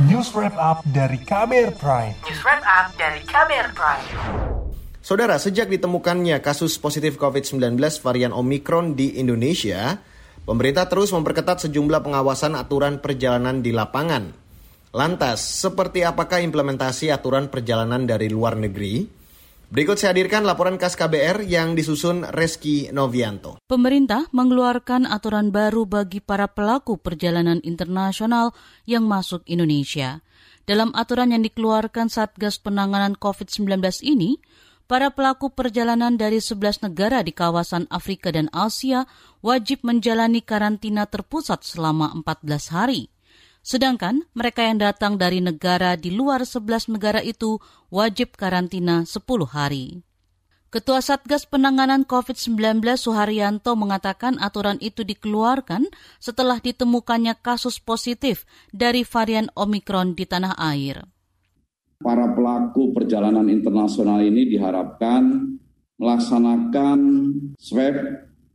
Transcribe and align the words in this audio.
News 0.00 0.32
Wrap 0.32 0.56
Up 0.56 0.80
dari 0.88 1.20
KBR 1.20 1.76
Prime. 1.76 2.16
News 2.24 2.40
Wrap 2.40 2.64
Up 2.64 2.96
dari 2.96 3.20
KBR 3.28 3.76
Prime. 3.76 4.08
Saudara, 5.04 5.36
sejak 5.36 5.68
ditemukannya 5.68 6.40
kasus 6.40 6.80
positif 6.80 7.20
COVID-19 7.20 7.76
varian 8.00 8.32
Omikron 8.32 8.96
di 8.96 9.20
Indonesia, 9.20 10.00
pemerintah 10.48 10.88
terus 10.88 11.12
memperketat 11.12 11.68
sejumlah 11.68 12.08
pengawasan 12.08 12.56
aturan 12.56 13.04
perjalanan 13.04 13.60
di 13.60 13.68
lapangan. 13.68 14.32
Lantas, 14.96 15.44
seperti 15.44 16.08
apakah 16.08 16.40
implementasi 16.40 17.12
aturan 17.12 17.52
perjalanan 17.52 18.08
dari 18.08 18.32
luar 18.32 18.56
negeri? 18.56 19.04
Berikut 19.72 19.96
saya 19.96 20.12
hadirkan 20.12 20.44
laporan 20.44 20.76
khas 20.76 21.00
KBR 21.00 21.48
yang 21.48 21.72
disusun 21.72 22.28
Reski 22.28 22.92
Novianto. 22.92 23.56
Pemerintah 23.64 24.28
mengeluarkan 24.28 25.08
aturan 25.08 25.48
baru 25.48 25.88
bagi 25.88 26.20
para 26.20 26.44
pelaku 26.44 27.00
perjalanan 27.00 27.56
internasional 27.64 28.52
yang 28.84 29.08
masuk 29.08 29.40
Indonesia. 29.48 30.20
Dalam 30.68 30.92
aturan 30.92 31.32
yang 31.32 31.40
dikeluarkan 31.40 32.12
Satgas 32.12 32.60
Penanganan 32.60 33.16
COVID-19 33.16 33.80
ini, 34.04 34.44
para 34.84 35.08
pelaku 35.08 35.48
perjalanan 35.48 36.20
dari 36.20 36.44
11 36.44 36.92
negara 36.92 37.24
di 37.24 37.32
kawasan 37.32 37.88
Afrika 37.88 38.28
dan 38.28 38.52
Asia 38.52 39.08
wajib 39.40 39.88
menjalani 39.88 40.44
karantina 40.44 41.08
terpusat 41.08 41.64
selama 41.64 42.12
14 42.20 42.76
hari. 42.76 43.11
Sedangkan 43.62 44.26
mereka 44.34 44.66
yang 44.66 44.82
datang 44.82 45.14
dari 45.14 45.38
negara 45.38 45.94
di 45.94 46.10
luar 46.10 46.42
11 46.42 46.90
negara 46.90 47.22
itu 47.22 47.62
wajib 47.94 48.34
karantina 48.34 49.06
10 49.06 49.22
hari. 49.46 50.02
Ketua 50.72 51.04
Satgas 51.04 51.46
Penanganan 51.46 52.02
COVID-19 52.08 52.82
Suharyanto 52.98 53.78
mengatakan 53.78 54.40
aturan 54.42 54.82
itu 54.82 55.06
dikeluarkan 55.06 55.86
setelah 56.18 56.58
ditemukannya 56.58 57.38
kasus 57.38 57.78
positif 57.78 58.48
dari 58.72 59.04
varian 59.04 59.52
Omikron 59.54 60.18
di 60.18 60.24
tanah 60.26 60.56
air. 60.58 61.06
Para 62.02 62.34
pelaku 62.34 62.90
perjalanan 62.96 63.46
internasional 63.52 64.24
ini 64.26 64.48
diharapkan 64.48 65.54
melaksanakan 66.02 66.98
swab 67.60 67.94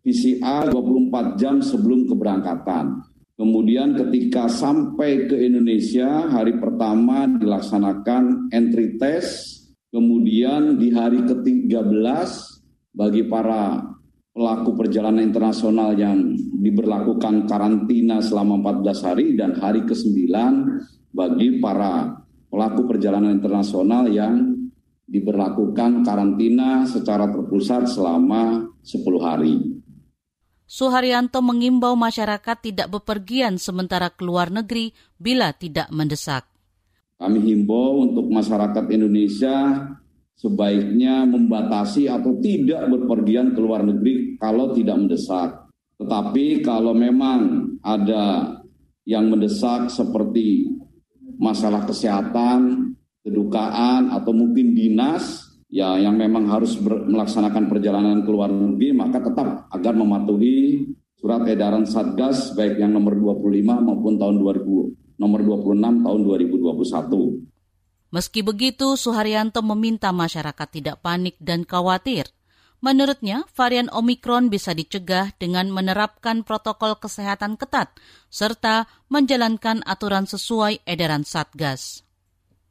PCR 0.00 0.70
24 0.70 1.36
jam 1.36 1.60
sebelum 1.60 2.08
keberangkatan 2.08 3.13
Kemudian 3.34 3.98
ketika 3.98 4.46
sampai 4.46 5.26
ke 5.26 5.34
Indonesia, 5.34 6.30
hari 6.30 6.54
pertama 6.54 7.26
dilaksanakan 7.26 8.54
entry 8.54 8.94
test, 8.94 9.74
kemudian 9.90 10.78
di 10.78 10.94
hari 10.94 11.26
ke-13 11.26 12.30
bagi 12.94 13.26
para 13.26 13.82
pelaku 14.30 14.78
perjalanan 14.78 15.26
internasional 15.26 15.98
yang 15.98 16.30
diberlakukan 16.62 17.50
karantina 17.50 18.22
selama 18.22 18.78
14 18.82 19.02
hari 19.02 19.26
dan 19.34 19.58
hari 19.58 19.82
ke-9 19.82 20.30
bagi 21.10 21.58
para 21.58 22.14
pelaku 22.46 22.86
perjalanan 22.86 23.34
internasional 23.34 24.06
yang 24.06 24.54
diberlakukan 25.10 26.06
karantina 26.06 26.86
secara 26.86 27.26
terpusat 27.34 27.90
selama 27.90 28.62
10 28.86 29.18
hari. 29.18 29.73
Suharyanto 30.64 31.44
mengimbau 31.44 31.92
masyarakat 31.92 32.56
tidak 32.64 32.88
bepergian 32.88 33.60
sementara 33.60 34.08
keluar 34.08 34.48
negeri 34.48 34.96
bila 35.20 35.52
tidak 35.52 35.92
mendesak. 35.92 36.48
Kami 37.20 37.38
himbau 37.40 38.02
untuk 38.02 38.26
masyarakat 38.32 38.84
Indonesia 38.90 39.86
sebaiknya 40.34 41.24
membatasi 41.28 42.10
atau 42.10 42.36
tidak 42.42 42.84
berpergian 42.90 43.54
ke 43.54 43.60
luar 43.60 43.86
negeri 43.86 44.36
kalau 44.40 44.74
tidak 44.74 44.96
mendesak. 44.98 45.50
Tetapi 46.00 46.60
kalau 46.64 46.90
memang 46.90 47.70
ada 47.84 48.56
yang 49.06 49.30
mendesak 49.30 49.92
seperti 49.92 50.68
masalah 51.38 51.84
kesehatan, 51.86 52.92
kedukaan, 53.22 54.10
atau 54.10 54.32
mungkin 54.32 54.72
dinas, 54.74 55.43
ya 55.74 55.98
yang 55.98 56.14
memang 56.14 56.46
harus 56.46 56.78
ber, 56.78 57.02
melaksanakan 57.02 57.66
perjalanan 57.66 58.22
ke 58.22 58.30
luar 58.30 58.54
negeri 58.54 58.94
maka 58.94 59.18
tetap 59.18 59.66
agar 59.74 59.94
mematuhi 59.98 60.86
surat 61.18 61.42
edaran 61.50 61.82
Satgas 61.82 62.54
baik 62.54 62.78
yang 62.78 62.94
nomor 62.94 63.18
25 63.18 63.58
maupun 63.82 64.14
tahun 64.14 64.38
2000 64.38 65.18
nomor 65.18 65.40
26 65.42 66.06
tahun 66.06 66.20
2021. 66.22 68.14
Meski 68.14 68.46
begitu, 68.46 68.94
Suharyanto 68.94 69.58
meminta 69.66 70.14
masyarakat 70.14 70.68
tidak 70.70 71.02
panik 71.02 71.34
dan 71.42 71.66
khawatir. 71.66 72.30
Menurutnya, 72.78 73.42
varian 73.58 73.90
Omikron 73.90 74.54
bisa 74.54 74.70
dicegah 74.70 75.34
dengan 75.40 75.66
menerapkan 75.74 76.46
protokol 76.46 76.94
kesehatan 77.00 77.58
ketat 77.58 77.90
serta 78.30 78.86
menjalankan 79.10 79.82
aturan 79.82 80.30
sesuai 80.30 80.86
edaran 80.86 81.26
Satgas. 81.26 82.06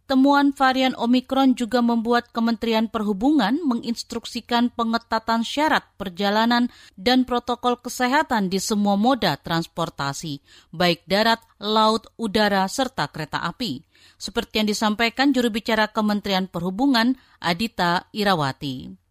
Temuan 0.04 0.52
varian 0.52 0.92
Omikron 1.00 1.56
juga 1.56 1.80
membuat 1.80 2.28
Kementerian 2.36 2.92
Perhubungan 2.92 3.56
menginstruksikan 3.64 4.68
pengetatan 4.76 5.48
syarat 5.48 5.88
perjalanan 5.96 6.68
dan 7.00 7.24
protokol 7.24 7.80
kesehatan 7.80 8.52
di 8.52 8.60
semua 8.60 9.00
moda 9.00 9.40
transportasi, 9.40 10.44
baik 10.76 11.08
darat, 11.08 11.40
laut, 11.56 12.12
udara, 12.20 12.68
serta 12.68 13.08
kereta 13.08 13.48
api. 13.48 13.88
Seperti 14.20 14.60
yang 14.60 14.68
disampaikan 14.68 15.32
juru 15.32 15.48
bicara 15.48 15.88
Kementerian 15.88 16.52
Perhubungan, 16.52 17.16
Adita 17.40 18.12
Irawati 18.12 19.03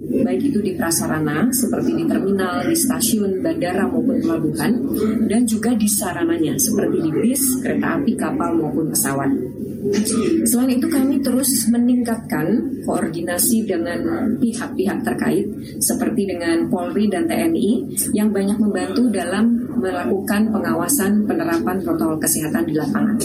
baik 0.00 0.48
itu 0.48 0.58
di 0.64 0.72
prasarana 0.72 1.52
seperti 1.52 1.92
di 1.92 2.04
terminal, 2.08 2.64
di 2.64 2.72
stasiun, 2.72 3.44
bandara 3.44 3.84
maupun 3.84 4.24
pelabuhan, 4.24 4.72
dan 5.28 5.44
juga 5.44 5.76
di 5.76 5.84
sarananya 5.84 6.56
seperti 6.56 6.96
di 7.04 7.10
bis, 7.12 7.60
kereta 7.60 8.00
api, 8.00 8.16
kapal 8.16 8.56
maupun 8.56 8.88
pesawat. 8.88 9.28
Selain 10.48 10.78
itu 10.78 10.86
kami 10.88 11.20
terus 11.20 11.68
meningkatkan 11.68 12.80
koordinasi 12.86 13.66
dengan 13.66 14.32
pihak-pihak 14.38 15.02
terkait 15.04 15.44
seperti 15.82 16.22
dengan 16.24 16.70
Polri 16.70 17.10
dan 17.10 17.26
TNI 17.26 17.92
yang 18.14 18.30
banyak 18.30 18.62
membantu 18.62 19.10
dalam 19.10 19.58
melakukan 19.76 20.54
pengawasan 20.54 21.26
penerapan 21.26 21.82
protokol 21.82 22.16
kesehatan 22.22 22.64
di 22.64 22.74
lapangan. 22.78 23.18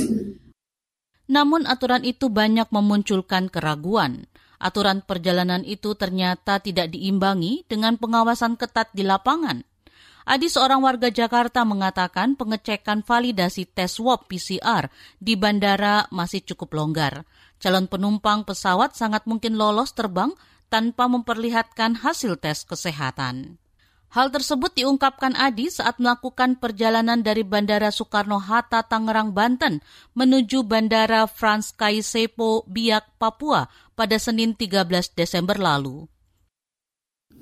Namun 1.30 1.70
aturan 1.70 2.02
itu 2.02 2.28
banyak 2.28 2.68
memunculkan 2.74 3.54
keraguan 3.54 4.26
aturan 4.58 5.06
perjalanan 5.06 5.62
itu 5.66 5.94
ternyata 5.94 6.62
tidak 6.62 6.94
diimbangi 6.94 7.66
dengan 7.70 7.98
pengawasan 7.98 8.58
ketat 8.58 8.94
di 8.94 9.06
lapangan. 9.06 9.62
Adi 10.28 10.52
seorang 10.52 10.84
warga 10.84 11.08
Jakarta 11.08 11.64
mengatakan 11.64 12.36
pengecekan 12.36 13.00
validasi 13.00 13.64
tes 13.64 13.96
swab 13.96 14.28
PCR 14.28 14.92
di 15.24 15.40
bandara 15.40 16.04
masih 16.12 16.44
cukup 16.44 16.76
longgar. 16.76 17.24
Calon 17.64 17.88
penumpang 17.88 18.44
pesawat 18.44 18.92
sangat 18.92 19.24
mungkin 19.24 19.56
lolos 19.56 19.96
terbang 19.96 20.36
tanpa 20.68 21.08
memperlihatkan 21.08 22.04
hasil 22.04 22.44
tes 22.44 22.68
kesehatan. 22.68 23.56
Hal 24.08 24.32
tersebut 24.32 24.72
diungkapkan 24.72 25.36
Adi 25.36 25.68
saat 25.68 26.00
melakukan 26.00 26.56
perjalanan 26.56 27.20
dari 27.20 27.44
Bandara 27.44 27.92
Soekarno-Hatta, 27.92 28.88
Tangerang, 28.88 29.36
Banten 29.36 29.84
menuju 30.16 30.64
Bandara 30.64 31.28
Frans 31.28 31.76
Kaisepo, 31.76 32.64
Biak, 32.72 33.20
Papua 33.20 33.68
pada 34.00 34.16
Senin 34.16 34.56
13 34.56 35.12
Desember 35.12 35.60
lalu. 35.60 36.08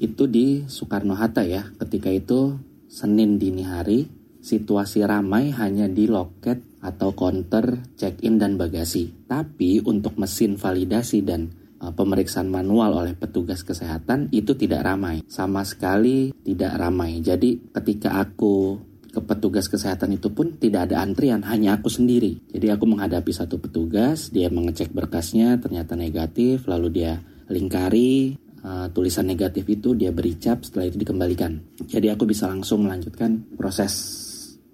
Itu 0.01 0.25
di 0.25 0.65
Soekarno-Hatta 0.65 1.45
ya, 1.45 1.69
ketika 1.85 2.09
itu 2.09 2.57
Senin 2.89 3.37
dini 3.37 3.61
hari, 3.61 4.09
situasi 4.41 5.05
ramai 5.05 5.53
hanya 5.53 5.85
di 5.85 6.09
loket 6.09 6.61
atau 6.81 7.13
counter 7.13 7.93
check-in 7.93 8.41
dan 8.41 8.57
bagasi. 8.57 9.13
Tapi 9.29 9.85
untuk 9.85 10.17
mesin 10.17 10.57
validasi 10.57 11.21
dan 11.21 11.64
pemeriksaan 11.91 12.47
manual 12.47 12.95
oleh 13.03 13.13
petugas 13.13 13.61
kesehatan 13.61 14.31
itu 14.31 14.55
tidak 14.55 14.87
ramai, 14.87 15.21
sama 15.27 15.61
sekali 15.67 16.31
tidak 16.41 16.79
ramai. 16.79 17.19
Jadi 17.19 17.69
ketika 17.75 18.17
aku 18.21 18.79
ke 19.15 19.23
petugas 19.23 19.71
kesehatan 19.71 20.19
itu 20.19 20.27
pun 20.27 20.59
tidak 20.59 20.91
ada 20.91 20.99
antrian, 20.99 21.39
hanya 21.47 21.79
aku 21.79 21.87
sendiri. 21.87 22.35
Jadi 22.51 22.67
aku 22.67 22.83
menghadapi 22.83 23.31
satu 23.31 23.59
petugas, 23.63 24.27
dia 24.27 24.51
mengecek 24.51 24.91
berkasnya 24.91 25.55
ternyata 25.63 25.95
negatif, 25.95 26.67
lalu 26.67 26.99
dia 26.99 27.23
lingkari 27.47 28.35
uh, 28.67 28.91
tulisan 28.91 29.23
negatif 29.23 29.63
itu, 29.71 29.95
dia 29.95 30.11
beri 30.11 30.35
cap, 30.35 30.67
setelah 30.67 30.91
itu 30.91 30.99
dikembalikan. 30.99 31.55
Jadi 31.87 32.11
aku 32.11 32.27
bisa 32.27 32.51
langsung 32.51 32.83
melanjutkan 32.83 33.55
proses 33.55 33.93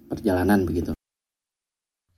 perjalanan 0.09 0.65
begitu. 0.65 0.97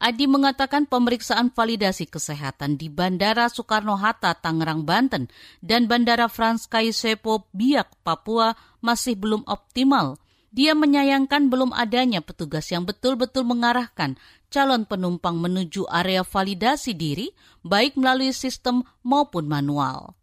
Adi 0.03 0.27
mengatakan 0.27 0.83
pemeriksaan 0.83 1.55
validasi 1.55 2.11
kesehatan 2.11 2.75
di 2.75 2.91
Bandara 2.91 3.47
Soekarno-Hatta, 3.47 4.35
Tangerang, 4.35 4.83
Banten 4.83 5.31
dan 5.63 5.87
Bandara 5.87 6.27
Frans 6.27 6.67
Kaisepo, 6.67 7.47
Biak, 7.55 8.03
Papua 8.03 8.51
masih 8.83 9.15
belum 9.15 9.47
optimal. 9.47 10.19
Dia 10.51 10.75
menyayangkan 10.75 11.47
belum 11.47 11.71
adanya 11.71 12.19
petugas 12.19 12.67
yang 12.67 12.83
betul-betul 12.83 13.47
mengarahkan 13.47 14.19
calon 14.51 14.83
penumpang 14.83 15.39
menuju 15.39 15.87
area 15.87 16.27
validasi 16.27 16.91
diri, 16.99 17.31
baik 17.63 17.95
melalui 17.95 18.35
sistem 18.35 18.83
maupun 19.07 19.47
manual. 19.47 20.19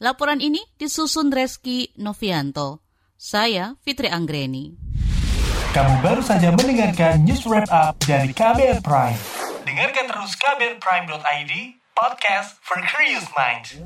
Laporan 0.00 0.40
ini 0.40 0.64
disusun 0.80 1.28
Reski 1.28 1.92
Novianto. 2.00 2.80
Saya 3.20 3.76
Fitri 3.84 4.08
Anggreni. 4.08 4.91
Kamu 5.72 6.04
baru 6.04 6.20
saja 6.20 6.52
mendengarkan 6.52 7.24
news 7.24 7.48
wrap 7.48 7.64
up 7.72 7.96
dari 8.04 8.28
KBR 8.36 8.84
Prime. 8.84 9.16
Dengarkan 9.64 10.04
terus 10.04 10.36
kbrprime.id, 10.36 11.52
podcast 11.96 12.60
for 12.60 12.76
curious 12.84 13.24
mind. 13.32 13.80